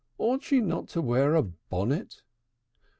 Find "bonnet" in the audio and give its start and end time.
1.43-2.23